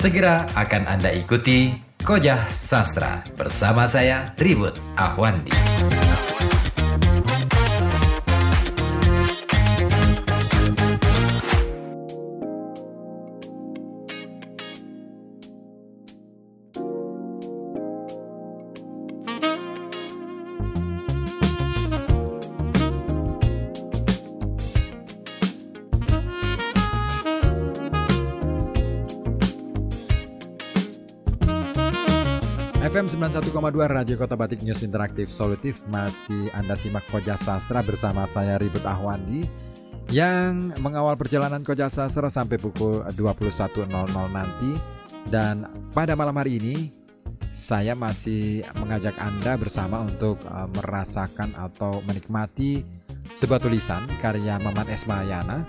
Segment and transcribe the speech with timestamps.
[0.00, 5.52] Segera akan Anda ikuti Kojah Sastra bersama saya Ribut Ahwandi.
[33.00, 38.60] FM 91,2 Radio Kota Batik News Interaktif Solutif masih Anda simak Koja Sastra bersama saya
[38.60, 39.48] Ribut Ahwandi
[40.12, 43.88] yang mengawal perjalanan Koja Sastra sampai pukul 21.00
[44.28, 44.76] nanti
[45.32, 45.64] dan
[45.96, 46.92] pada malam hari ini
[47.48, 52.84] saya masih mengajak Anda bersama untuk uh, merasakan atau menikmati
[53.32, 55.64] sebuah tulisan karya Maman Esmayana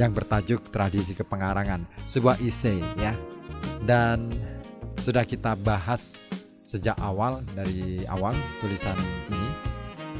[0.00, 3.12] yang bertajuk Tradisi Kepengarangan, sebuah isei ya.
[3.84, 4.32] Dan
[4.96, 6.24] sudah kita bahas
[6.66, 8.98] sejak awal dari awal tulisan
[9.30, 9.48] ini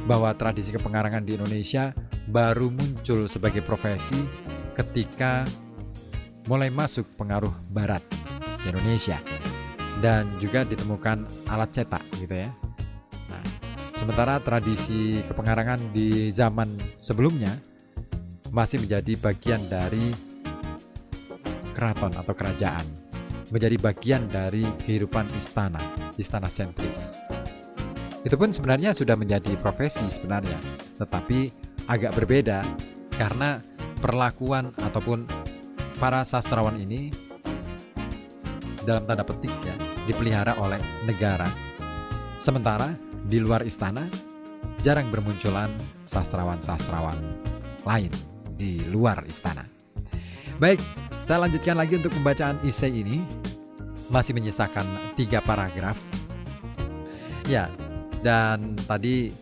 [0.07, 1.91] bahwa tradisi kepengarangan di Indonesia
[2.31, 4.15] baru muncul sebagai profesi
[4.71, 5.43] ketika
[6.47, 7.99] mulai masuk pengaruh barat
[8.63, 9.19] di Indonesia
[9.99, 12.49] dan juga ditemukan alat cetak gitu ya.
[13.27, 13.43] Nah,
[13.91, 17.59] sementara tradisi kepengarangan di zaman sebelumnya
[18.55, 20.15] masih menjadi bagian dari
[21.75, 23.06] keraton atau kerajaan
[23.49, 25.79] menjadi bagian dari kehidupan istana,
[26.19, 27.15] istana sentris.
[28.25, 30.59] Itu pun sebenarnya sudah menjadi profesi sebenarnya,
[30.99, 31.51] tetapi
[31.87, 32.67] agak berbeda
[33.15, 33.63] karena
[34.03, 35.23] perlakuan ataupun
[35.97, 37.09] para sastrawan ini
[38.83, 39.75] dalam tanda petik ya
[40.07, 41.47] dipelihara oleh negara.
[42.37, 42.93] Sementara
[43.27, 44.07] di luar istana
[44.85, 45.73] jarang bermunculan
[46.05, 47.17] sastrawan-sastrawan
[47.83, 48.13] lain
[48.55, 49.65] di luar istana.
[50.57, 50.79] Baik,
[51.17, 53.25] saya lanjutkan lagi untuk pembacaan isai ini.
[54.07, 54.87] Masih menyisakan
[55.19, 55.99] tiga paragraf.
[57.43, 57.67] Ya,
[58.23, 59.35] dan tadi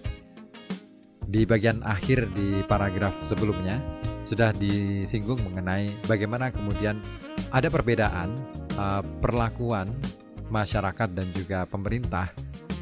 [1.30, 3.78] di bagian akhir di paragraf sebelumnya
[4.25, 6.97] sudah disinggung mengenai bagaimana kemudian
[7.53, 8.34] ada perbedaan
[8.78, 9.94] uh, perlakuan
[10.50, 12.34] masyarakat dan juga pemerintah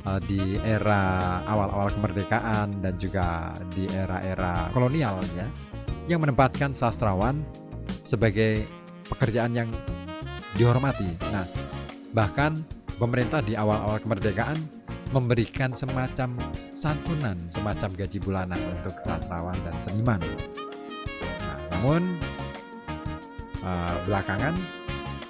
[0.07, 5.47] uh, di era awal-awal kemerdekaan dan juga di era-era kolonial ya
[6.07, 7.43] yang menempatkan sastrawan
[8.03, 8.67] sebagai
[9.13, 9.69] pekerjaan yang
[10.57, 11.07] dihormati.
[11.29, 11.46] Nah,
[12.13, 12.62] bahkan
[12.97, 14.57] pemerintah di awal-awal kemerdekaan
[15.13, 16.34] memberikan semacam
[16.74, 20.18] santunan, semacam gaji bulanan untuk sastrawan dan seniman.
[21.22, 22.18] Nah, namun
[23.62, 24.57] uh, belakangan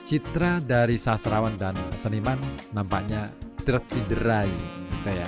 [0.08, 2.40] citra dari sastrawan dan seniman
[2.72, 3.32] nampaknya
[3.64, 4.52] tercederai,
[5.00, 5.28] gitu ya.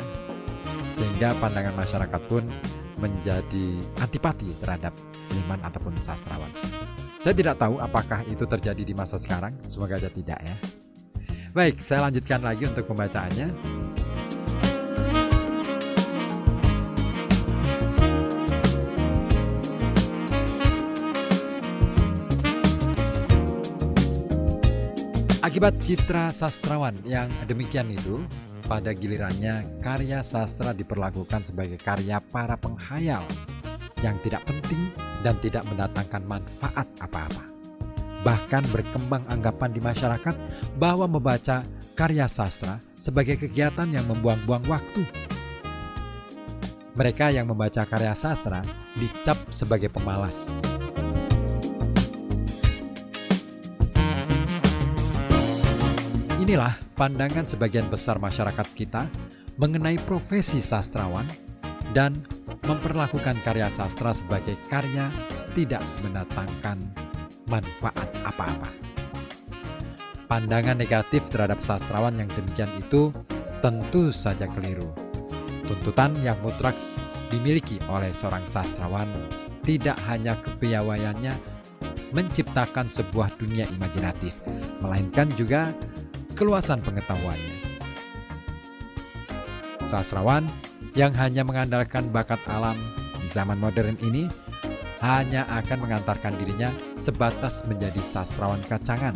[0.88, 2.48] Sehingga pandangan masyarakat pun
[3.00, 6.52] menjadi antipati terhadap seniman ataupun sastrawan.
[7.20, 10.56] Saya tidak tahu apakah itu terjadi di masa sekarang, semoga aja tidak ya.
[11.56, 13.48] Baik, saya lanjutkan lagi untuk pembacaannya.
[25.46, 28.20] Akibat citra sastrawan yang demikian itu,
[28.66, 33.22] pada gilirannya karya sastra diperlakukan sebagai karya para penghayal
[34.02, 34.90] yang tidak penting
[35.22, 37.46] dan tidak mendatangkan manfaat apa-apa.
[38.26, 40.36] Bahkan berkembang anggapan di masyarakat
[40.82, 41.62] bahwa membaca
[41.94, 45.06] karya sastra sebagai kegiatan yang membuang-buang waktu.
[46.98, 48.66] Mereka yang membaca karya sastra
[48.98, 50.50] dicap sebagai pemalas.
[56.46, 59.10] Inilah pandangan sebagian besar masyarakat kita
[59.58, 61.26] mengenai profesi sastrawan
[61.90, 62.22] dan
[62.70, 65.10] memperlakukan karya sastra sebagai karya
[65.58, 66.78] tidak mendatangkan
[67.50, 68.70] manfaat apa-apa.
[70.30, 73.10] Pandangan negatif terhadap sastrawan yang demikian itu
[73.66, 74.94] tentu saja keliru.
[75.66, 76.78] Tuntutan yang mutlak
[77.34, 79.10] dimiliki oleh seorang sastrawan
[79.66, 81.34] tidak hanya kepiawaiannya
[82.14, 84.46] menciptakan sebuah dunia imajinatif,
[84.86, 85.74] melainkan juga
[86.36, 87.56] keluasan pengetahuannya.
[89.88, 90.52] Sastrawan
[90.94, 92.76] yang hanya mengandalkan bakat alam
[93.24, 94.28] di zaman modern ini
[95.00, 99.16] hanya akan mengantarkan dirinya sebatas menjadi sastrawan kacangan.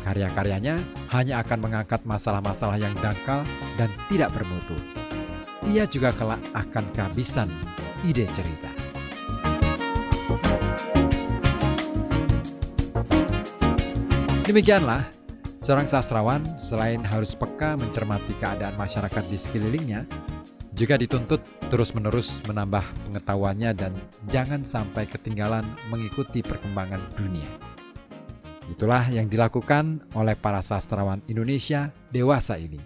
[0.00, 0.80] Karya-karyanya
[1.12, 3.42] hanya akan mengangkat masalah-masalah yang dangkal
[3.74, 4.78] dan tidak bermutu.
[5.66, 7.50] Ia juga kelak akan kehabisan
[8.06, 8.70] ide cerita.
[14.46, 15.15] Demikianlah
[15.66, 20.06] Seorang sastrawan selain harus peka mencermati keadaan masyarakat di sekelilingnya,
[20.70, 23.90] juga dituntut terus-menerus menambah pengetahuannya dan
[24.30, 27.50] jangan sampai ketinggalan mengikuti perkembangan dunia.
[28.70, 32.78] Itulah yang dilakukan oleh para sastrawan Indonesia dewasa ini.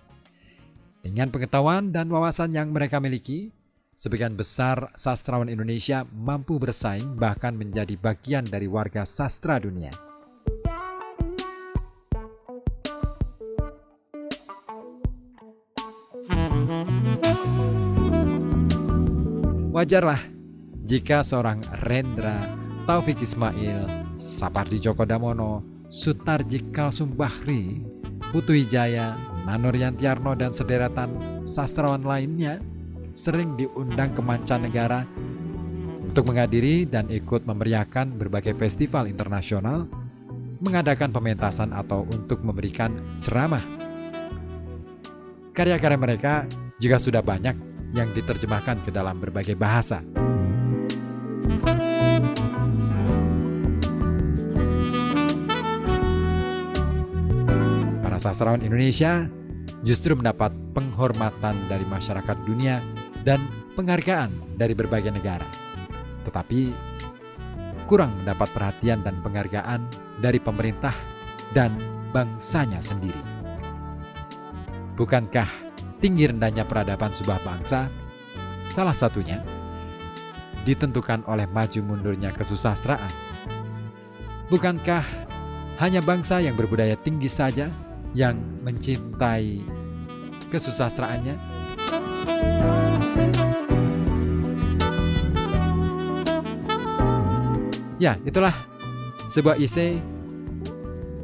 [1.04, 3.52] Dengan pengetahuan dan wawasan yang mereka miliki,
[3.92, 9.92] sebagian besar sastrawan Indonesia mampu bersaing bahkan menjadi bagian dari warga sastra dunia.
[19.80, 20.20] Wajarlah
[20.84, 22.52] jika seorang Rendra,
[22.84, 27.80] Taufik Ismail, Sapardi Djoko Damono, Sutarji Kalsum Bahri,
[28.28, 29.16] Putu Wijaya,
[29.48, 32.60] Nanur Yantiarno dan sederetan sastrawan lainnya
[33.16, 35.08] sering diundang ke mancanegara
[36.04, 39.88] untuk menghadiri dan ikut memeriahkan berbagai festival internasional,
[40.60, 42.92] mengadakan pementasan atau untuk memberikan
[43.24, 43.64] ceramah.
[45.56, 46.44] Karya-karya mereka
[46.76, 50.02] juga sudah banyak yang diterjemahkan ke dalam berbagai bahasa.
[58.00, 59.26] Para sastrawan Indonesia
[59.82, 62.84] justru mendapat penghormatan dari masyarakat dunia
[63.26, 63.42] dan
[63.74, 65.46] penghargaan dari berbagai negara.
[66.26, 66.60] Tetapi
[67.88, 69.82] kurang mendapat perhatian dan penghargaan
[70.22, 70.94] dari pemerintah
[71.50, 71.74] dan
[72.14, 73.18] bangsanya sendiri.
[74.94, 75.69] Bukankah
[76.00, 77.92] tinggi rendahnya peradaban sebuah bangsa,
[78.64, 79.44] salah satunya
[80.64, 83.12] ditentukan oleh maju mundurnya kesusastraan.
[84.48, 85.04] Bukankah
[85.78, 87.68] hanya bangsa yang berbudaya tinggi saja
[88.16, 89.62] yang mencintai
[90.48, 91.36] kesusastraannya?
[98.00, 98.56] Ya, itulah
[99.28, 100.00] sebuah isi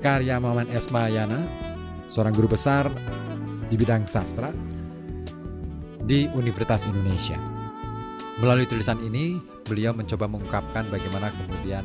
[0.05, 1.49] karya Maman Esmayana,
[2.05, 2.93] seorang guru besar
[3.67, 4.53] di bidang sastra
[6.07, 7.37] di Universitas Indonesia.
[8.39, 11.83] Melalui tulisan ini, beliau mencoba mengungkapkan bagaimana kemudian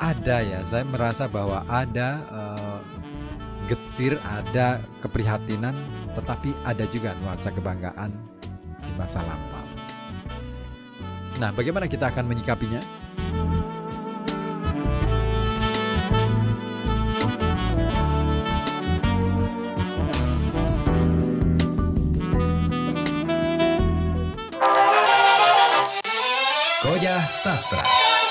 [0.00, 2.80] ada ya, saya merasa bahwa ada uh,
[3.70, 5.76] getir, ada keprihatinan,
[6.18, 8.10] tetapi ada juga nuansa kebanggaan
[8.82, 9.62] di masa lampau.
[11.38, 12.82] Nah, bagaimana kita akan menyikapinya?
[27.26, 28.21] Sastra.